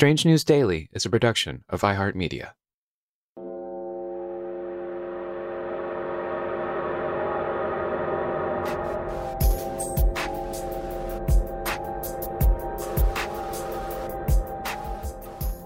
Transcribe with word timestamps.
Strange 0.00 0.24
News 0.24 0.44
Daily 0.44 0.88
is 0.94 1.04
a 1.04 1.10
production 1.10 1.62
of 1.68 1.82
iHeartMedia. 1.82 2.52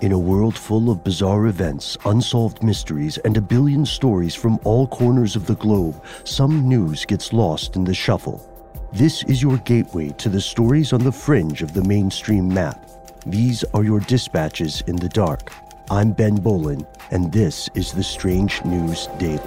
In 0.01 0.11
a 0.11 0.19
world 0.19 0.59
full 0.59 0.91
of 0.91 1.05
bizarre 1.05 1.47
events, 1.47 1.97
unsolved 2.05 2.61
mysteries, 2.61 3.19
and 3.19 3.37
a 3.37 3.41
billion 3.41 3.87
stories 3.87 4.35
from 4.35 4.59
all 4.65 4.89
corners 4.89 5.37
of 5.37 5.47
the 5.47 5.55
globe, 5.55 6.05
some 6.25 6.69
news 6.69 7.05
gets 7.05 7.33
lost 7.33 7.77
in 7.77 7.85
the 7.85 7.95
shuffle. 7.95 8.51
This 8.93 9.23
is 9.29 9.41
your 9.41 9.59
gateway 9.59 10.09
to 10.19 10.29
the 10.29 10.41
stories 10.41 10.93
on 10.93 11.05
the 11.05 11.13
fringe 11.13 11.63
of 11.63 11.73
the 11.73 11.85
mainstream 11.85 12.53
map. 12.53 12.91
These 13.27 13.65
are 13.73 13.83
your 13.83 14.01
dispatches 14.01 14.83
in 14.87 14.97
the 14.97 15.09
dark. 15.09 15.51
I'm 15.91 16.13
Ben 16.13 16.35
Bowlin, 16.35 16.87
and 17.11 17.33
this 17.33 17.71
is 17.75 17.91
the 17.91 18.03
Strange 18.03 18.63
News 18.67 19.07
Daily. 19.19 19.41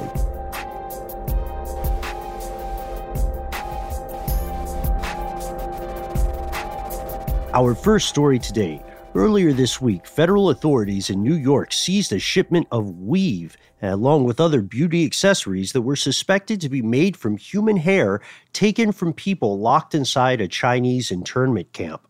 Our 7.54 7.76
first 7.76 8.10
story 8.10 8.40
today. 8.40 8.82
Earlier 9.14 9.54
this 9.54 9.80
week, 9.80 10.08
federal 10.08 10.50
authorities 10.50 11.12
in 11.12 11.22
New 11.22 11.36
York 11.36 11.72
seized 11.72 12.12
a 12.14 12.20
shipment 12.20 12.68
of 12.72 12.98
weave, 12.98 13.58
along 13.84 14.24
with 14.24 14.40
other 14.40 14.64
beauty 14.64 15.06
accessories 15.06 15.74
that 15.74 15.84
were 15.84 15.96
suspected 15.96 16.60
to 16.62 16.70
be 16.70 16.82
made 16.82 17.16
from 17.16 17.38
human 17.38 17.78
hair 17.78 18.22
taken 18.54 18.92
from 18.92 19.14
people 19.14 19.60
locked 19.60 19.94
inside 19.94 20.42
a 20.42 20.48
Chinese 20.48 21.12
internment 21.12 21.74
camp. 21.74 22.07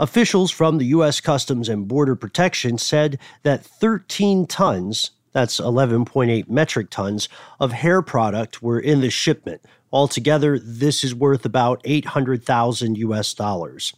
Officials 0.00 0.50
from 0.50 0.78
the 0.78 0.86
U.S. 0.86 1.20
Customs 1.20 1.68
and 1.68 1.86
Border 1.86 2.16
Protection 2.16 2.78
said 2.78 3.18
that 3.42 3.62
13 3.62 4.46
tons, 4.46 5.10
that's 5.32 5.60
11.8 5.60 6.48
metric 6.48 6.88
tons, 6.88 7.28
of 7.60 7.72
hair 7.72 8.00
product 8.00 8.62
were 8.62 8.80
in 8.80 9.02
the 9.02 9.10
shipment. 9.10 9.60
Altogether, 9.92 10.58
this 10.58 11.04
is 11.04 11.14
worth 11.14 11.44
about 11.44 11.82
800,000 11.84 12.96
US 12.96 13.34
dollars. 13.34 13.92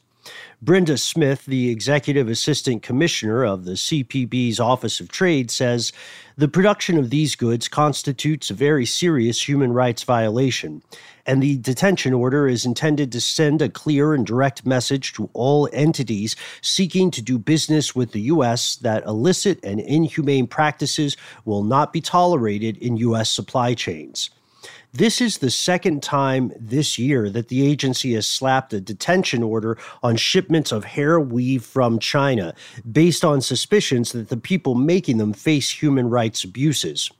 Brenda 0.60 0.97
Smith, 0.97 1.44
the 1.47 1.71
executive 1.71 2.28
assistant 2.28 2.83
commissioner 2.83 3.44
of 3.44 3.65
the 3.65 3.72
CPB's 3.72 4.60
Office 4.60 5.00
of 5.00 5.09
Trade, 5.09 5.50
says 5.50 5.93
the 6.37 6.49
production 6.49 6.99
of 6.99 7.10
these 7.10 7.34
goods 7.34 7.69
constitutes 7.69 8.49
a 8.49 8.55
very 8.55 8.87
serious 8.87 9.49
human 9.49 9.72
rights 9.72 10.05
violation, 10.05 10.82
and 11.27 11.43
the 11.43 11.59
detention 11.59 12.15
order 12.15 12.47
is 12.47 12.65
intended 12.65 13.11
to 13.12 13.21
send 13.21 13.61
a 13.61 13.69
clear 13.69 14.15
and 14.15 14.27
direct 14.27 14.65
message 14.65 15.12
to 15.15 15.28
all 15.32 15.69
entities 15.72 16.37
seeking 16.61 17.11
to 17.11 17.22
do 17.22 17.38
business 17.38 17.94
with 17.94 18.12
the 18.12 18.22
U.S. 18.22 18.77
that 18.77 19.05
illicit 19.05 19.59
and 19.65 19.81
inhumane 19.81 20.47
practices 20.47 21.16
will 21.44 21.65
not 21.65 21.93
be 21.93 22.00
tolerated 22.00 22.77
in 22.78 22.97
U.S. 22.99 23.31
supply 23.31 23.75
chains. 23.75 24.31
This 24.95 25.23
is 25.23 25.39
the 25.39 25.49
second 25.49 26.03
time 26.03 26.53
this 26.61 26.99
year 26.99 27.31
that 27.31 27.49
the 27.49 27.67
agency 27.67 28.13
has 28.13 28.27
slapped 28.27 28.75
a 28.75 28.81
detention 28.81 29.43
order 29.43 29.79
on 30.03 30.17
shipments 30.17 30.71
of 30.71 30.85
hair 30.85 31.19
weave 31.19 31.65
from 31.65 31.99
China 31.99 32.55
based 32.91 33.25
on 33.25 33.41
suspicions 33.41 34.13
that 34.13 34.29
the 34.29 34.37
people 34.37 34.75
making 34.75 35.17
them 35.17 35.33
face 35.33 35.71
human 35.71 36.11
rights 36.11 36.45
abuses. 36.45 37.11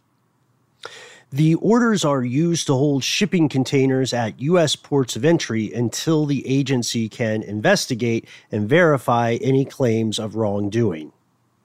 The 1.31 1.55
orders 1.55 2.05
are 2.05 2.23
used 2.23 2.67
to 2.67 2.75
hold 2.75 3.05
shipping 3.05 3.49
containers 3.49 4.13
at 4.13 4.39
U.S. 4.43 4.77
ports 4.77 5.17
of 5.17 5.25
entry 5.25 5.73
until 5.73 6.27
the 6.27 6.47
agency 6.47 7.09
can 7.09 7.43
investigate 7.43 8.29
and 8.51 8.69
verify 8.69 9.39
any 9.41 9.65
claims 9.65 10.19
of 10.19 10.37
wrongdoing. 10.37 11.11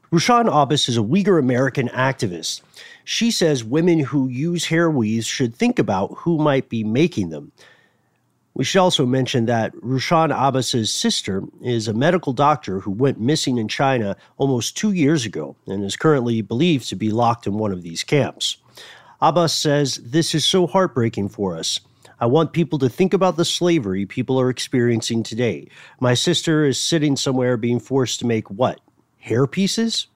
Rushan 0.10 0.48
Abbas 0.48 0.88
is 0.88 0.98
a 0.98 1.02
Uyghur 1.02 1.38
American 1.38 1.90
activist. 1.90 2.62
She 3.04 3.30
says 3.30 3.66
women 3.66 4.00
who 4.00 4.30
use 4.30 4.64
hair 4.64 4.90
weaves 4.90 5.26
should 5.26 5.54
think 5.54 5.80
about 5.80 6.14
who 6.20 6.38
might 6.38 6.70
be 6.70 6.82
making 6.82 7.30
them. 7.30 7.52
We 8.54 8.64
should 8.64 8.80
also 8.80 9.06
mention 9.06 9.48
that 9.48 9.76
Rushan 9.76 10.34
Abbas's 10.34 10.94
sister 10.94 11.44
is 11.62 11.90
a 11.90 11.94
medical 11.94 12.32
doctor 12.32 12.80
who 12.80 12.92
went 12.92 13.20
missing 13.20 13.58
in 13.58 13.68
China 13.68 14.16
almost 14.38 14.78
two 14.78 14.94
years 14.94 15.26
ago 15.26 15.58
and 15.68 15.84
is 15.84 15.98
currently 15.98 16.42
believed 16.42 16.88
to 16.88 16.96
be 16.96 17.12
locked 17.12 17.46
in 17.46 17.56
one 17.56 17.74
of 17.74 17.84
these 17.84 18.06
camps. 18.06 18.56
Abbas 19.20 19.54
says, 19.54 19.98
This 19.98 20.34
is 20.34 20.46
so 20.46 20.68
heartbreaking 20.68 21.28
for 21.30 21.58
us. 21.58 21.82
I 22.22 22.28
want 22.28 22.54
people 22.54 22.80
to 22.80 22.88
think 22.90 23.14
about 23.14 23.36
the 23.36 23.46
slavery 23.46 24.06
people 24.06 24.40
are 24.40 24.50
experiencing 24.50 25.22
today. 25.22 25.68
My 26.00 26.14
sister 26.14 26.64
is 26.64 26.80
sitting 26.80 27.18
somewhere 27.18 27.58
being 27.58 27.82
forced 27.82 28.22
to 28.22 28.26
make 28.26 28.50
what? 28.50 28.80
Hair 29.28 29.48
pieces? 29.48 30.08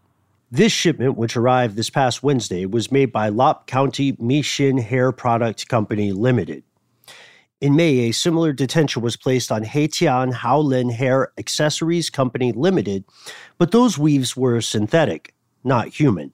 This 0.50 0.72
shipment, 0.72 1.18
which 1.18 1.36
arrived 1.36 1.76
this 1.76 1.90
past 1.90 2.24
Wednesday, 2.24 2.66
was 2.66 2.94
made 2.94 3.12
by 3.12 3.28
Lop 3.28 3.68
County 3.68 4.14
Meixin 4.14 4.82
Hair 4.82 5.12
Product 5.12 5.68
Company 5.68 6.14
Limited. 6.14 6.64
In 7.60 7.76
May, 7.76 8.00
a 8.00 8.14
similar 8.14 8.54
detention 8.54 9.02
was 9.02 9.18
placed 9.18 9.52
on 9.52 9.64
Hetian 9.64 10.34
Haolin 10.34 10.94
Hair 10.94 11.34
Accessories 11.38 12.10
Company 12.10 12.54
Limited, 12.54 13.04
but 13.58 13.72
those 13.72 13.98
weaves 13.98 14.38
were 14.38 14.62
synthetic, 14.62 15.36
not 15.64 15.90
human. 15.90 16.32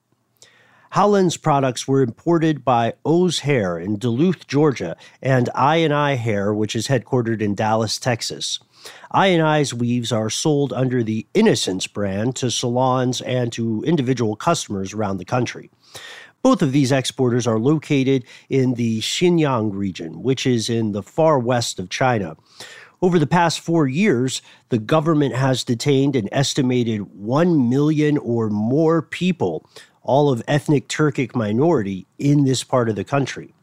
Haolin's 0.93 1.35
products 1.35 1.87
were 1.87 2.01
imported 2.01 2.63
by 2.63 2.93
O's 3.03 3.39
Hair 3.39 3.79
in 3.79 3.97
Duluth, 3.97 4.47
Georgia, 4.47 4.95
and 5.21 5.49
I&I 5.55 6.15
Hair, 6.15 6.53
which 6.53 6.75
is 6.75 6.87
headquartered 6.87 7.41
in 7.41 7.55
Dallas, 7.55 7.97
Texas. 7.97 8.59
I&I's 9.11 9.73
weaves 9.73 10.11
are 10.11 10.29
sold 10.29 10.73
under 10.73 11.03
the 11.03 11.25
Innocence 11.33 11.87
brand 11.87 12.35
to 12.37 12.51
salons 12.51 13.21
and 13.21 13.51
to 13.53 13.83
individual 13.85 14.35
customers 14.35 14.93
around 14.93 15.17
the 15.17 15.25
country. 15.25 15.69
Both 16.43 16.61
of 16.61 16.71
these 16.71 16.91
exporters 16.91 17.47
are 17.47 17.59
located 17.59 18.23
in 18.49 18.75
the 18.75 18.99
Xinjiang 18.99 19.73
region, 19.73 20.23
which 20.23 20.45
is 20.45 20.69
in 20.69 20.91
the 20.91 21.03
far 21.03 21.39
west 21.39 21.79
of 21.79 21.89
China. 21.89 22.37
Over 23.01 23.19
the 23.19 23.27
past 23.27 23.59
four 23.59 23.87
years, 23.87 24.41
the 24.69 24.79
government 24.79 25.35
has 25.35 25.63
detained 25.63 26.15
an 26.15 26.29
estimated 26.31 27.13
1 27.15 27.69
million 27.69 28.17
or 28.17 28.49
more 28.49 29.01
people, 29.01 29.69
all 30.03 30.31
of 30.31 30.41
ethnic 30.47 30.87
Turkic 30.87 31.35
minority, 31.35 32.07
in 32.17 32.43
this 32.43 32.63
part 32.63 32.89
of 32.89 32.95
the 32.95 33.03
country. 33.03 33.53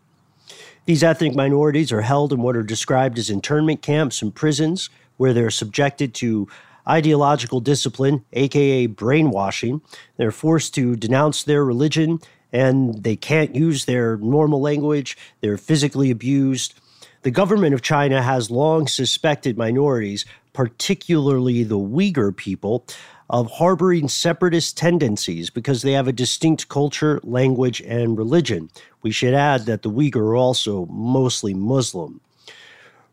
These 0.86 1.02
ethnic 1.02 1.34
minorities 1.34 1.90
are 1.90 2.02
held 2.02 2.32
in 2.32 2.42
what 2.42 2.56
are 2.56 2.62
described 2.62 3.18
as 3.18 3.30
internment 3.30 3.80
camps 3.80 4.20
and 4.20 4.34
prisons 4.34 4.90
where 5.16 5.32
they're 5.32 5.50
subjected 5.50 6.14
to 6.14 6.48
ideological 6.88 7.60
discipline, 7.60 8.24
aka 8.32 8.86
brainwashing. 8.86 9.80
They're 10.16 10.30
forced 10.30 10.74
to 10.74 10.96
denounce 10.96 11.44
their 11.44 11.64
religion 11.64 12.20
and 12.52 13.02
they 13.02 13.16
can't 13.16 13.54
use 13.54 13.84
their 13.84 14.16
normal 14.18 14.60
language. 14.60 15.16
They're 15.40 15.58
physically 15.58 16.10
abused. 16.10 16.74
The 17.22 17.30
government 17.30 17.74
of 17.74 17.82
China 17.82 18.22
has 18.22 18.50
long 18.50 18.86
suspected 18.86 19.56
minorities, 19.58 20.24
particularly 20.52 21.64
the 21.64 21.78
Uyghur 21.78 22.36
people, 22.36 22.84
of 23.30 23.50
harboring 23.52 24.06
separatist 24.08 24.76
tendencies 24.76 25.50
because 25.50 25.82
they 25.82 25.92
have 25.92 26.06
a 26.06 26.12
distinct 26.12 26.68
culture, 26.68 27.18
language, 27.24 27.80
and 27.80 28.18
religion. 28.18 28.68
We 29.02 29.10
should 29.10 29.34
add 29.34 29.62
that 29.62 29.82
the 29.82 29.90
Uyghur 29.90 30.16
are 30.16 30.36
also 30.36 30.86
mostly 30.86 31.54
Muslim. 31.54 32.20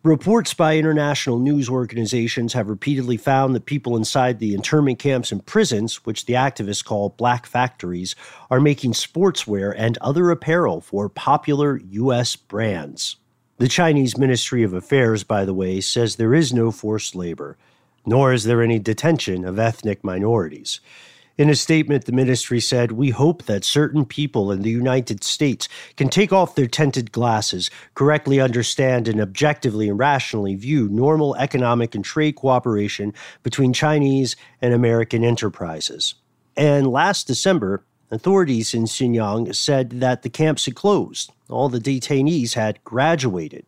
Reports 0.03 0.55
by 0.55 0.77
international 0.77 1.37
news 1.37 1.69
organizations 1.69 2.53
have 2.53 2.69
repeatedly 2.69 3.17
found 3.17 3.53
that 3.53 3.67
people 3.67 3.95
inside 3.95 4.39
the 4.39 4.55
internment 4.55 4.97
camps 4.97 5.31
and 5.31 5.45
prisons, 5.45 5.97
which 6.05 6.25
the 6.25 6.33
activists 6.33 6.83
call 6.83 7.09
black 7.09 7.45
factories, 7.45 8.15
are 8.49 8.59
making 8.59 8.93
sportswear 8.93 9.75
and 9.77 9.99
other 9.99 10.31
apparel 10.31 10.81
for 10.81 11.07
popular 11.07 11.79
U.S. 11.91 12.35
brands. 12.35 13.17
The 13.59 13.67
Chinese 13.67 14.17
Ministry 14.17 14.63
of 14.63 14.73
Affairs, 14.73 15.23
by 15.23 15.45
the 15.45 15.53
way, 15.53 15.79
says 15.79 16.15
there 16.15 16.33
is 16.33 16.51
no 16.51 16.71
forced 16.71 17.13
labor, 17.13 17.55
nor 18.03 18.33
is 18.33 18.45
there 18.45 18.63
any 18.63 18.79
detention 18.79 19.45
of 19.45 19.59
ethnic 19.59 20.03
minorities. 20.03 20.79
In 21.41 21.49
a 21.49 21.55
statement, 21.55 22.05
the 22.05 22.11
ministry 22.11 22.59
said, 22.59 22.91
We 22.91 23.09
hope 23.09 23.45
that 23.45 23.65
certain 23.65 24.05
people 24.05 24.51
in 24.51 24.61
the 24.61 24.69
United 24.69 25.23
States 25.23 25.67
can 25.97 26.07
take 26.07 26.31
off 26.31 26.53
their 26.53 26.67
tinted 26.67 27.11
glasses, 27.11 27.71
correctly 27.95 28.39
understand 28.39 29.07
and 29.07 29.19
objectively 29.19 29.89
and 29.89 29.97
rationally 29.97 30.53
view 30.53 30.87
normal 30.87 31.35
economic 31.37 31.95
and 31.95 32.05
trade 32.05 32.35
cooperation 32.35 33.11
between 33.41 33.73
Chinese 33.73 34.35
and 34.61 34.71
American 34.71 35.23
enterprises. 35.23 36.13
And 36.55 36.85
last 36.85 37.25
December, 37.25 37.83
authorities 38.11 38.73
in 38.73 38.83
Xinjiang 38.83 39.55
said 39.55 40.01
that 40.01 40.21
the 40.21 40.29
camps 40.29 40.65
had 40.65 40.75
closed. 40.75 41.31
All 41.49 41.69
the 41.69 41.79
detainees 41.79 42.53
had 42.53 42.83
graduated. 42.83 43.65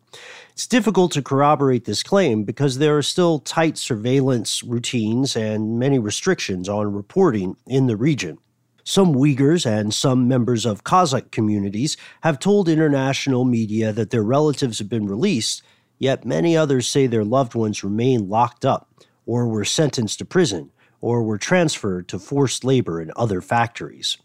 It's 0.52 0.68
difficult 0.68 1.12
to 1.14 1.22
corroborate 1.22 1.86
this 1.86 2.04
claim 2.04 2.44
because 2.44 2.78
there 2.78 2.98
are 2.98 3.02
still 3.02 3.40
tight 3.40 3.78
surveillance 3.78 4.64
routines 4.64 5.36
and 5.36 5.80
many 5.80 5.98
restrictions 5.98 6.70
on 6.70 6.94
reporting 6.94 7.56
in 7.66 7.88
the 7.88 7.98
region. 7.98 8.38
Some 8.84 9.16
Uyghurs 9.16 9.66
and 9.66 9.94
some 9.94 10.28
members 10.28 10.66
of 10.66 10.84
Kazakh 10.84 11.32
communities 11.32 11.96
have 12.22 12.38
told 12.38 12.68
international 12.68 13.46
media 13.46 13.94
that 13.94 14.10
their 14.10 14.24
relatives 14.24 14.80
have 14.80 14.90
been 14.90 15.08
released, 15.08 15.64
yet 16.00 16.26
many 16.26 16.58
others 16.58 16.86
say 16.88 17.08
their 17.08 17.24
loved 17.24 17.56
ones 17.56 17.84
remain 17.84 18.28
locked 18.28 18.66
up, 18.66 18.90
or 19.26 19.48
were 19.48 19.64
sentenced 19.64 20.20
to 20.20 20.26
prison, 20.26 20.70
or 21.00 21.24
were 21.24 21.38
transferred 21.38 22.10
to 22.10 22.20
forced 22.20 22.66
labor 22.66 23.02
in 23.02 23.12
other 23.16 23.40
factories. 23.40 24.18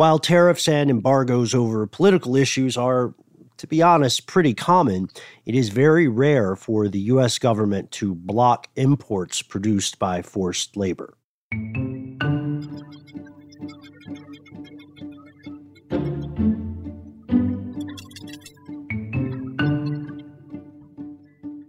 While 0.00 0.18
tariffs 0.18 0.66
and 0.66 0.88
embargoes 0.88 1.54
over 1.54 1.86
political 1.86 2.34
issues 2.34 2.78
are 2.78 3.12
to 3.58 3.66
be 3.66 3.82
honest, 3.82 4.26
pretty 4.26 4.54
common, 4.54 5.10
it 5.44 5.54
is 5.54 5.68
very 5.68 6.08
rare 6.08 6.56
for 6.56 6.88
the 6.88 7.00
U.S. 7.12 7.38
government 7.38 7.90
to 7.90 8.14
block 8.14 8.68
imports 8.76 9.42
produced 9.42 9.98
by 9.98 10.22
forced 10.22 10.74
labor. 10.74 11.18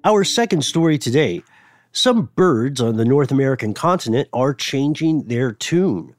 Our 0.06 0.24
second 0.24 0.64
story 0.64 0.98
today 0.98 1.44
some 1.92 2.30
birds 2.36 2.80
on 2.80 2.96
the 2.96 3.04
North 3.04 3.32
American 3.32 3.74
continent 3.74 4.30
are 4.32 4.54
changing 4.54 5.24
their 5.24 5.52
tune. 5.52 6.16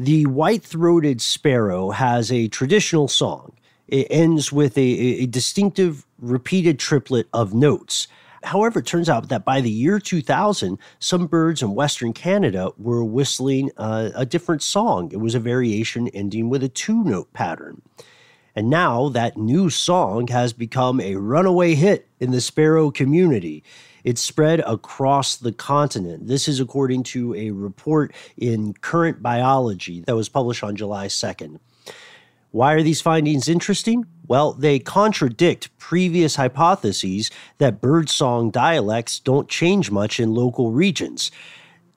The 0.00 0.24
white 0.24 0.62
throated 0.62 1.20
sparrow 1.20 1.90
has 1.90 2.32
a 2.32 2.48
traditional 2.48 3.06
song 3.06 3.52
it 3.86 4.06
ends 4.08 4.50
with 4.50 4.78
a, 4.78 4.80
a 4.80 5.26
distinctive 5.26 6.06
repeated 6.18 6.78
triplet 6.78 7.28
of 7.34 7.52
notes. 7.52 8.08
However, 8.42 8.78
it 8.78 8.86
turns 8.86 9.10
out 9.10 9.28
that 9.28 9.44
by 9.44 9.60
the 9.60 9.68
year 9.68 9.98
2000, 9.98 10.78
some 11.00 11.26
birds 11.26 11.60
in 11.60 11.74
Western 11.74 12.14
Canada 12.14 12.70
were 12.78 13.04
whistling 13.04 13.72
uh, 13.76 14.08
a 14.14 14.24
different 14.24 14.62
song. 14.62 15.12
It 15.12 15.20
was 15.20 15.34
a 15.34 15.38
variation 15.38 16.08
ending 16.08 16.48
with 16.48 16.62
a 16.62 16.70
two 16.70 17.04
note 17.04 17.30
pattern. 17.34 17.82
And 18.56 18.70
now 18.70 19.10
that 19.10 19.36
new 19.36 19.68
song 19.68 20.28
has 20.28 20.54
become 20.54 20.98
a 20.98 21.16
runaway 21.16 21.74
hit 21.74 22.08
in 22.20 22.30
the 22.30 22.40
sparrow 22.40 22.90
community. 22.90 23.62
It's 24.04 24.20
spread 24.20 24.60
across 24.60 25.36
the 25.36 25.52
continent. 25.52 26.26
This 26.26 26.48
is 26.48 26.60
according 26.60 27.02
to 27.04 27.34
a 27.34 27.50
report 27.50 28.14
in 28.36 28.74
Current 28.74 29.22
Biology 29.22 30.02
that 30.02 30.16
was 30.16 30.28
published 30.28 30.64
on 30.64 30.76
July 30.76 31.06
2nd. 31.06 31.58
Why 32.52 32.72
are 32.72 32.82
these 32.82 33.00
findings 33.00 33.48
interesting? 33.48 34.06
Well, 34.26 34.52
they 34.52 34.78
contradict 34.78 35.76
previous 35.78 36.36
hypotheses 36.36 37.30
that 37.58 37.80
birdsong 37.80 38.50
dialects 38.50 39.20
don't 39.20 39.48
change 39.48 39.90
much 39.90 40.18
in 40.18 40.34
local 40.34 40.72
regions. 40.72 41.30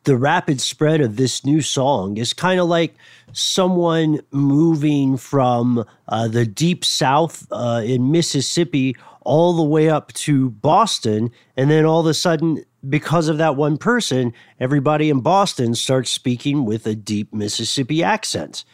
The 0.04 0.18
rapid 0.18 0.60
spread 0.60 1.00
of 1.00 1.16
this 1.16 1.46
new 1.46 1.62
song 1.62 2.18
is 2.18 2.34
kind 2.34 2.60
of 2.60 2.68
like 2.68 2.96
someone 3.32 4.20
moving 4.32 5.18
from 5.18 5.86
uh, 6.08 6.28
the 6.28 6.46
deep 6.46 6.84
south 6.84 7.48
uh, 7.52 7.82
in 7.84 8.12
Mississippi 8.12 8.96
all 9.26 9.54
the 9.54 9.64
way 9.64 9.90
up 9.90 10.14
to 10.14 10.50
Boston, 10.50 11.32
and 11.58 11.70
then 11.70 11.86
all 11.86 12.02
of 12.02 12.08
a 12.08 12.14
sudden, 12.14 12.64
because 12.88 13.28
of 13.28 13.38
that 13.38 13.56
one 13.56 13.78
person, 13.78 14.34
everybody 14.60 15.10
in 15.10 15.22
Boston 15.22 15.76
starts 15.76 16.12
speaking 16.12 16.66
with 16.66 16.86
a 16.86 16.96
deep 16.96 17.34
Mississippi 17.34 18.04
accent. 18.04 18.66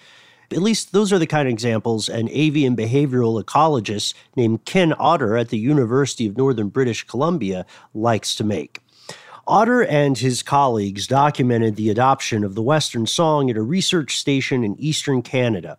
At 0.51 0.63
least 0.63 0.93
those 0.93 1.13
are 1.13 1.19
the 1.19 1.27
kind 1.27 1.47
of 1.47 1.51
examples 1.51 2.09
an 2.09 2.27
avian 2.29 2.75
behavioral 2.75 3.43
ecologist 3.43 4.15
named 4.35 4.65
Ken 4.65 4.93
Otter 4.97 5.37
at 5.37 5.49
the 5.49 5.59
University 5.59 6.25
of 6.25 6.37
Northern 6.37 6.69
British 6.69 7.03
Columbia 7.05 7.65
likes 7.93 8.35
to 8.35 8.43
make. 8.43 8.81
Otter 9.45 9.83
and 9.83 10.17
his 10.17 10.43
colleagues 10.43 11.07
documented 11.07 11.75
the 11.75 11.89
adoption 11.89 12.43
of 12.43 12.53
the 12.53 12.61
Western 12.61 13.07
song 13.07 13.49
at 13.49 13.57
a 13.57 13.61
research 13.63 14.17
station 14.19 14.63
in 14.63 14.79
eastern 14.79 15.23
Canada. 15.23 15.77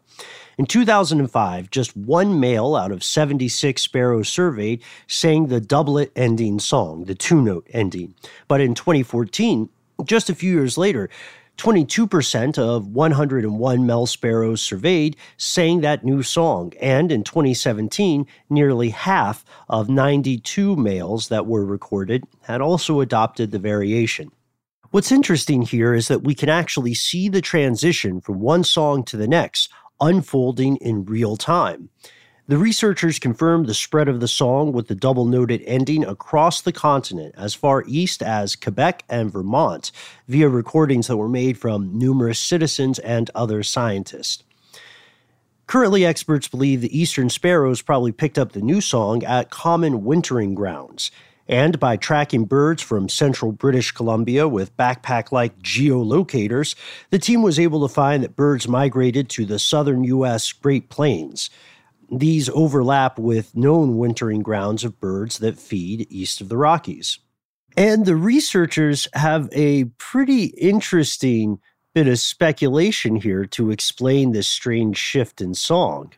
In 0.61 0.67
2005, 0.67 1.71
just 1.71 1.97
one 1.97 2.39
male 2.39 2.77
out 2.77 2.93
of 2.93 3.03
76 3.03 3.81
sparrows 3.81 4.29
surveyed 4.29 4.83
sang 5.07 5.47
the 5.47 5.59
doublet 5.59 6.12
ending 6.15 6.59
song, 6.61 7.07
the 7.07 7.15
two 7.15 7.41
note 7.41 7.67
ending. 7.73 8.15
But 8.47 8.61
in 8.61 8.75
2014, 8.75 9.71
just 10.05 10.29
a 10.29 10.34
few 10.34 10.53
years 10.53 10.77
later, 10.77 11.08
22% 11.56 12.58
of 12.58 12.89
101 12.89 13.87
male 13.87 14.05
Sparrows 14.05 14.61
surveyed 14.61 15.17
sang 15.39 15.81
that 15.81 16.05
new 16.05 16.23
song, 16.23 16.75
and 16.79 17.11
in 17.11 17.25
2017, 17.25 18.27
nearly 18.51 18.91
half 18.91 19.46
of 19.70 19.89
92 19.89 20.77
males 20.77 21.29
that 21.29 21.46
were 21.46 21.65
recorded 21.65 22.25
had 22.43 22.61
also 22.61 23.01
adopted 23.01 23.51
the 23.51 23.58
variation. 23.58 24.31
What's 24.91 25.13
interesting 25.13 25.63
here 25.63 25.94
is 25.94 26.08
that 26.08 26.25
we 26.25 26.34
can 26.34 26.49
actually 26.49 26.94
see 26.94 27.29
the 27.29 27.41
transition 27.41 28.20
from 28.20 28.41
one 28.41 28.65
song 28.65 29.05
to 29.05 29.17
the 29.17 29.29
next 29.29 29.70
unfolding 30.01 30.77
in 30.77 31.05
real 31.05 31.37
time. 31.37 31.91
The 32.49 32.59
researchers 32.59 33.21
confirmed 33.21 33.67
the 33.67 33.75
spread 33.75 34.09
of 34.09 34.19
the 34.19 34.27
song 34.27 34.73
with 34.73 34.89
the 34.89 34.95
double 34.97 35.25
noted 35.25 35.63
ending 35.67 36.05
across 36.05 36.61
the 36.61 36.73
continent, 36.73 37.35
as 37.39 37.55
far 37.55 37.85
east 37.87 38.25
as 38.25 38.57
Quebec 38.57 39.05
and 39.09 39.31
Vermont, 39.31 39.93
via 40.27 40.49
recordings 40.49 41.07
that 41.07 41.17
were 41.17 41.29
made 41.29 41.57
from 41.57 41.97
numerous 41.97 42.41
citizens 42.41 42.99
and 42.99 43.31
other 43.37 43.63
scientists. 43.63 44.43
Currently, 45.69 46.05
experts 46.05 46.49
believe 46.49 46.81
the 46.81 46.99
eastern 46.99 47.31
sparrows 47.31 47.83
probably 47.83 48.11
picked 48.11 48.37
up 48.37 48.51
the 48.51 48.61
new 48.61 48.81
song 48.81 49.23
at 49.23 49.51
common 49.51 50.05
wintering 50.05 50.57
grounds. 50.57 51.13
And 51.51 51.81
by 51.81 51.97
tracking 51.97 52.45
birds 52.45 52.81
from 52.81 53.09
central 53.09 53.51
British 53.51 53.91
Columbia 53.91 54.47
with 54.47 54.77
backpack 54.77 55.33
like 55.33 55.59
geolocators, 55.59 56.77
the 57.11 57.19
team 57.19 57.43
was 57.43 57.59
able 57.59 57.87
to 57.87 57.93
find 57.93 58.23
that 58.23 58.37
birds 58.37 58.69
migrated 58.69 59.29
to 59.31 59.45
the 59.45 59.59
southern 59.59 60.05
U.S. 60.05 60.53
Great 60.53 60.91
Plains. 60.91 61.51
These 62.09 62.49
overlap 62.51 63.19
with 63.19 63.57
known 63.57 63.99
wintering 63.99 64.43
grounds 64.43 64.85
of 64.85 65.01
birds 65.01 65.39
that 65.39 65.59
feed 65.59 66.07
east 66.09 66.41
of 66.41 66.51
the 66.51 66.57
Rockies. 66.57 67.19
And 67.77 68.07
the 68.07 68.17
researchers 68.17 69.09
have 69.15 69.49
a 69.51 69.87
pretty 69.99 70.45
interesting 70.45 71.59
bit 71.95 72.07
of 72.07 72.21
speculation 72.21 73.17
here 73.17 73.45
to 73.47 73.73
explain 73.73 74.31
this 74.31 74.47
strange 74.47 74.97
shift 74.97 75.41
in 75.41 75.55
song. 75.55 76.13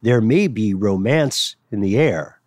There 0.00 0.22
may 0.22 0.46
be 0.46 0.72
romance 0.72 1.56
in 1.70 1.82
the 1.82 1.98
air. 1.98 2.40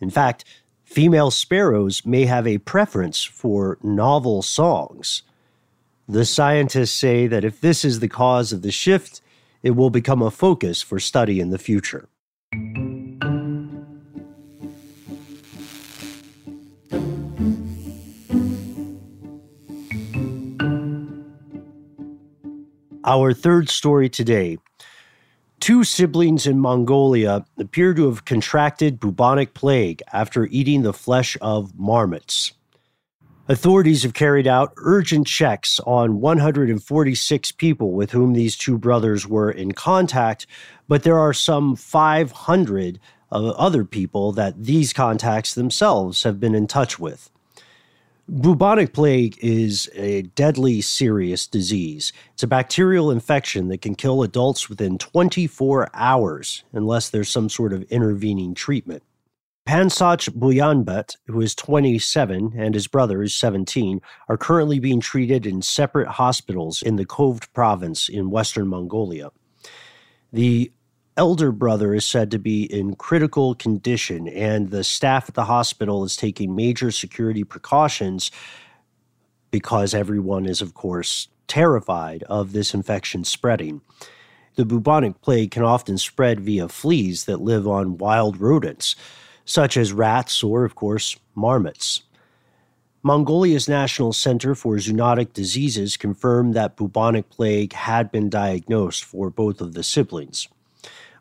In 0.00 0.10
fact, 0.10 0.44
Female 0.94 1.32
sparrows 1.32 2.06
may 2.06 2.24
have 2.24 2.46
a 2.46 2.58
preference 2.58 3.24
for 3.24 3.78
novel 3.82 4.42
songs. 4.42 5.22
The 6.06 6.24
scientists 6.24 6.92
say 6.92 7.26
that 7.26 7.44
if 7.44 7.60
this 7.60 7.84
is 7.84 7.98
the 7.98 8.06
cause 8.06 8.52
of 8.52 8.62
the 8.62 8.70
shift, 8.70 9.20
it 9.64 9.72
will 9.72 9.90
become 9.90 10.22
a 10.22 10.30
focus 10.30 10.82
for 10.82 11.00
study 11.00 11.40
in 11.40 11.50
the 11.50 11.58
future. 11.58 12.08
Our 23.04 23.34
third 23.34 23.68
story 23.68 24.08
today 24.08 24.58
Two 25.64 25.82
siblings 25.82 26.46
in 26.46 26.60
Mongolia 26.60 27.46
appear 27.56 27.94
to 27.94 28.04
have 28.08 28.26
contracted 28.26 29.00
bubonic 29.00 29.54
plague 29.54 30.02
after 30.12 30.44
eating 30.48 30.82
the 30.82 30.92
flesh 30.92 31.38
of 31.40 31.72
marmots. 31.78 32.52
Authorities 33.48 34.02
have 34.02 34.12
carried 34.12 34.46
out 34.46 34.74
urgent 34.76 35.26
checks 35.26 35.80
on 35.86 36.20
146 36.20 37.52
people 37.52 37.92
with 37.92 38.10
whom 38.10 38.34
these 38.34 38.58
two 38.58 38.76
brothers 38.76 39.26
were 39.26 39.50
in 39.50 39.72
contact, 39.72 40.46
but 40.86 41.02
there 41.02 41.18
are 41.18 41.32
some 41.32 41.76
500 41.76 43.00
other 43.32 43.86
people 43.86 44.32
that 44.32 44.64
these 44.64 44.92
contacts 44.92 45.54
themselves 45.54 46.24
have 46.24 46.38
been 46.38 46.54
in 46.54 46.66
touch 46.66 46.98
with. 46.98 47.30
Bubonic 48.30 48.94
plague 48.94 49.38
is 49.42 49.90
a 49.94 50.22
deadly 50.22 50.80
serious 50.80 51.46
disease. 51.46 52.10
It's 52.32 52.42
a 52.42 52.46
bacterial 52.46 53.10
infection 53.10 53.68
that 53.68 53.82
can 53.82 53.94
kill 53.94 54.22
adults 54.22 54.70
within 54.70 54.96
24 54.96 55.90
hours 55.92 56.64
unless 56.72 57.10
there's 57.10 57.28
some 57.28 57.50
sort 57.50 57.74
of 57.74 57.82
intervening 57.84 58.54
treatment. 58.54 59.02
Pansach 59.68 60.30
Buyanbet, 60.30 61.16
who 61.26 61.40
is 61.42 61.54
27 61.54 62.54
and 62.56 62.74
his 62.74 62.86
brother 62.86 63.22
is 63.22 63.34
17, 63.34 64.00
are 64.28 64.38
currently 64.38 64.78
being 64.78 65.00
treated 65.00 65.46
in 65.46 65.60
separate 65.60 66.08
hospitals 66.08 66.80
in 66.80 66.96
the 66.96 67.06
Khovd 67.06 67.52
province 67.52 68.08
in 68.08 68.30
western 68.30 68.68
Mongolia. 68.68 69.30
The 70.32 70.72
elder 71.16 71.52
brother 71.52 71.94
is 71.94 72.04
said 72.04 72.30
to 72.30 72.38
be 72.38 72.64
in 72.64 72.96
critical 72.96 73.54
condition, 73.54 74.28
and 74.28 74.70
the 74.70 74.84
staff 74.84 75.28
at 75.28 75.34
the 75.34 75.44
hospital 75.44 76.04
is 76.04 76.16
taking 76.16 76.56
major 76.56 76.90
security 76.90 77.44
precautions 77.44 78.30
because 79.50 79.94
everyone 79.94 80.46
is, 80.46 80.60
of 80.60 80.74
course, 80.74 81.28
terrified 81.46 82.22
of 82.24 82.52
this 82.52 82.74
infection 82.74 83.22
spreading. 83.22 83.80
The 84.56 84.64
bubonic 84.64 85.20
plague 85.20 85.50
can 85.50 85.62
often 85.62 85.98
spread 85.98 86.40
via 86.40 86.68
fleas 86.68 87.24
that 87.24 87.40
live 87.40 87.66
on 87.66 87.98
wild 87.98 88.40
rodents, 88.40 88.96
such 89.44 89.76
as 89.76 89.92
rats 89.92 90.42
or, 90.42 90.64
of 90.64 90.74
course, 90.74 91.16
marmots. 91.34 92.02
Mongolia's 93.02 93.68
National 93.68 94.12
Center 94.12 94.54
for 94.54 94.76
Zoonotic 94.76 95.34
Diseases 95.34 95.96
confirmed 95.96 96.54
that 96.54 96.76
bubonic 96.76 97.28
plague 97.28 97.74
had 97.74 98.10
been 98.10 98.30
diagnosed 98.30 99.04
for 99.04 99.28
both 99.28 99.60
of 99.60 99.74
the 99.74 99.82
siblings. 99.82 100.48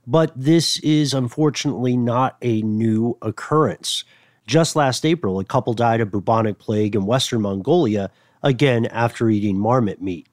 But 0.05 0.31
this 0.35 0.79
is 0.79 1.13
unfortunately 1.13 1.95
not 1.95 2.37
a 2.41 2.61
new 2.61 3.17
occurrence. 3.21 4.03
Just 4.45 4.75
last 4.75 5.05
April, 5.05 5.39
a 5.39 5.45
couple 5.45 5.73
died 5.73 6.01
of 6.01 6.11
bubonic 6.11 6.59
plague 6.59 6.95
in 6.95 7.05
western 7.05 7.41
Mongolia, 7.41 8.11
again 8.41 8.85
after 8.87 9.29
eating 9.29 9.57
marmot 9.57 10.01
meat. 10.01 10.27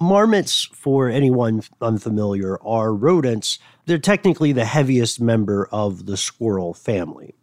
Marmots, 0.00 0.68
for 0.72 1.08
anyone 1.08 1.62
unfamiliar, 1.80 2.62
are 2.64 2.94
rodents. 2.94 3.58
They're 3.86 3.98
technically 3.98 4.52
the 4.52 4.64
heaviest 4.64 5.20
member 5.20 5.68
of 5.72 6.06
the 6.06 6.16
squirrel 6.16 6.72
family. 6.72 7.34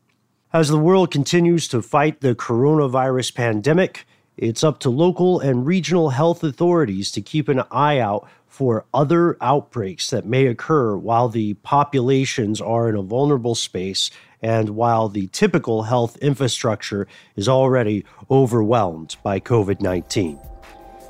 As 0.53 0.69
the 0.69 0.79
world 0.79 1.11
continues 1.11 1.67
to 1.67 1.81
fight 1.81 2.21
the 2.21 2.33
coronavirus 2.33 3.35
pandemic, 3.35 4.07
it's 4.37 4.63
up 4.63 4.79
to 4.79 4.89
local 4.89 5.41
and 5.41 5.65
regional 5.65 6.11
health 6.11 6.45
authorities 6.45 7.11
to 7.11 7.21
keep 7.21 7.49
an 7.49 7.63
eye 7.71 7.99
out 7.99 8.29
for 8.55 8.85
other 8.93 9.35
outbreaks 9.41 10.11
that 10.11 10.25
may 10.25 10.47
occur 10.47 10.95
while 10.95 11.27
the 11.27 11.53
populations 11.55 12.61
are 12.61 12.87
in 12.87 12.95
a 12.95 13.01
vulnerable 13.01 13.53
space 13.53 14.09
and 14.41 14.69
while 14.69 15.09
the 15.09 15.27
typical 15.27 15.83
health 15.83 16.15
infrastructure 16.21 17.05
is 17.35 17.49
already 17.49 18.05
overwhelmed 18.31 19.17
by 19.23 19.41
COVID 19.41 19.81
19. 19.81 20.39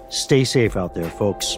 Stay 0.09 0.43
safe 0.43 0.75
out 0.75 0.95
there, 0.95 1.07
folks. 1.07 1.57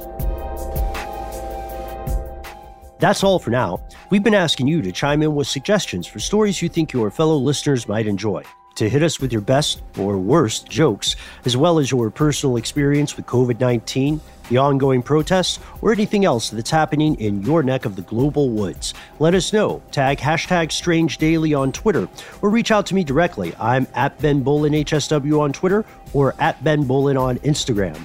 That's 2.99 3.23
all 3.23 3.39
for 3.39 3.51
now. 3.51 3.81
We've 4.09 4.23
been 4.23 4.33
asking 4.33 4.67
you 4.67 4.81
to 4.81 4.91
chime 4.91 5.21
in 5.21 5.35
with 5.35 5.47
suggestions 5.47 6.05
for 6.05 6.19
stories 6.19 6.61
you 6.61 6.67
think 6.67 6.91
your 6.91 7.09
fellow 7.09 7.37
listeners 7.37 7.87
might 7.87 8.07
enjoy 8.07 8.43
to 8.77 8.87
hit 8.87 9.01
us 9.01 9.19
with 9.19 9.31
your 9.31 9.41
best 9.41 9.81
or 9.97 10.17
worst 10.19 10.69
jokes, 10.69 11.15
as 11.45 11.57
well 11.57 11.79
as 11.79 11.89
your 11.89 12.11
personal 12.11 12.57
experience 12.57 13.17
with 13.17 13.25
COVID 13.25 13.59
19, 13.59 14.21
the 14.49 14.57
ongoing 14.57 15.01
protests, 15.01 15.59
or 15.81 15.91
anything 15.91 16.25
else 16.25 16.51
that's 16.51 16.69
happening 16.69 17.15
in 17.15 17.41
your 17.41 17.63
neck 17.63 17.85
of 17.85 17.95
the 17.95 18.03
global 18.03 18.51
woods. 18.51 18.93
Let 19.17 19.33
us 19.33 19.51
know. 19.51 19.81
Tag 19.91 20.19
hashtag 20.19 20.71
Strange 20.71 21.17
Daily 21.17 21.55
on 21.55 21.71
Twitter, 21.71 22.07
or 22.43 22.51
reach 22.51 22.71
out 22.71 22.85
to 22.85 22.95
me 22.95 23.03
directly. 23.03 23.53
I'm 23.59 23.87
at 23.95 24.17
Ben 24.19 24.43
Bowlin 24.43 24.73
HSW 24.73 25.39
on 25.39 25.51
Twitter 25.51 25.83
or 26.13 26.35
at 26.39 26.63
Ben 26.63 26.83
Bowlin 26.83 27.17
on 27.17 27.39
Instagram. 27.39 27.97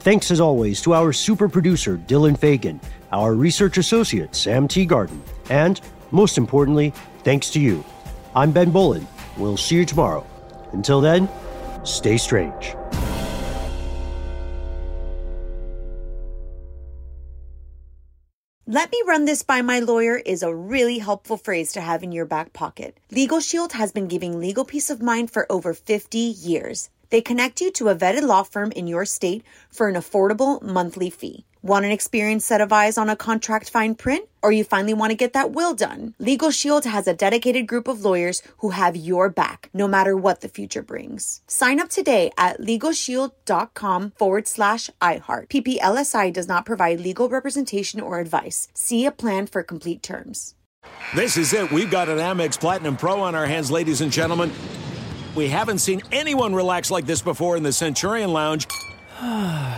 Thanks 0.00 0.30
as 0.30 0.40
always 0.40 0.82
to 0.82 0.92
our 0.92 1.12
super 1.12 1.48
producer, 1.48 1.96
Dylan 2.06 2.38
Fagan, 2.38 2.80
our 3.12 3.34
research 3.34 3.78
associate, 3.78 4.36
Sam 4.36 4.68
Teagarden, 4.68 5.20
and 5.48 5.80
most 6.10 6.36
importantly, 6.36 6.92
thanks 7.24 7.48
to 7.50 7.60
you. 7.60 7.82
I'm 8.36 8.52
Ben 8.52 8.70
Bowlin 8.70 9.06
We'll 9.38 9.56
see 9.56 9.76
you 9.76 9.84
tomorrow. 9.84 10.26
Until 10.72 11.00
then, 11.00 11.28
stay 11.84 12.18
strange. 12.18 12.74
Let 18.70 18.92
me 18.92 19.02
run 19.06 19.24
this 19.24 19.42
by 19.42 19.62
my 19.62 19.80
lawyer 19.80 20.16
is 20.16 20.42
a 20.42 20.54
really 20.54 20.98
helpful 20.98 21.38
phrase 21.38 21.72
to 21.72 21.80
have 21.80 22.02
in 22.02 22.12
your 22.12 22.26
back 22.26 22.52
pocket. 22.52 23.00
Legal 23.10 23.40
Shield 23.40 23.72
has 23.72 23.92
been 23.92 24.08
giving 24.08 24.38
legal 24.38 24.66
peace 24.66 24.90
of 24.90 25.00
mind 25.00 25.30
for 25.30 25.50
over 25.50 25.72
50 25.72 26.18
years. 26.18 26.90
They 27.08 27.22
connect 27.22 27.62
you 27.62 27.70
to 27.72 27.88
a 27.88 27.96
vetted 27.96 28.24
law 28.24 28.42
firm 28.42 28.70
in 28.72 28.86
your 28.86 29.06
state 29.06 29.42
for 29.70 29.88
an 29.88 29.94
affordable 29.94 30.60
monthly 30.60 31.08
fee. 31.08 31.46
Want 31.62 31.86
an 31.86 31.92
experienced 31.92 32.46
set 32.46 32.60
of 32.60 32.70
eyes 32.70 32.98
on 32.98 33.08
a 33.08 33.16
contract 33.16 33.70
fine 33.70 33.94
print? 33.94 34.27
Or 34.42 34.52
you 34.52 34.64
finally 34.64 34.94
want 34.94 35.10
to 35.10 35.16
get 35.16 35.32
that 35.32 35.52
will 35.52 35.74
done? 35.74 36.14
Legal 36.18 36.50
Shield 36.50 36.84
has 36.84 37.06
a 37.06 37.14
dedicated 37.14 37.66
group 37.66 37.88
of 37.88 38.04
lawyers 38.04 38.42
who 38.58 38.70
have 38.70 38.96
your 38.96 39.28
back, 39.28 39.70
no 39.74 39.88
matter 39.88 40.16
what 40.16 40.40
the 40.40 40.48
future 40.48 40.82
brings. 40.82 41.42
Sign 41.46 41.80
up 41.80 41.88
today 41.88 42.30
at 42.38 42.60
LegalShield.com 42.60 44.12
forward 44.16 44.46
slash 44.46 44.90
iHeart. 45.00 45.48
PPLSI 45.48 46.32
does 46.32 46.48
not 46.48 46.66
provide 46.66 47.00
legal 47.00 47.28
representation 47.28 48.00
or 48.00 48.20
advice. 48.20 48.68
See 48.74 49.04
a 49.06 49.10
plan 49.12 49.46
for 49.46 49.62
complete 49.62 50.02
terms. 50.02 50.54
This 51.14 51.36
is 51.36 51.52
it. 51.52 51.70
We've 51.70 51.90
got 51.90 52.08
an 52.08 52.18
Amex 52.18 52.58
Platinum 52.58 52.96
Pro 52.96 53.20
on 53.20 53.34
our 53.34 53.46
hands, 53.46 53.70
ladies 53.70 54.00
and 54.00 54.12
gentlemen. 54.12 54.52
We 55.34 55.48
haven't 55.48 55.78
seen 55.78 56.02
anyone 56.12 56.54
relax 56.54 56.90
like 56.90 57.06
this 57.06 57.22
before 57.22 57.56
in 57.56 57.62
the 57.62 57.72
Centurion 57.72 58.32
Lounge. 58.32 58.66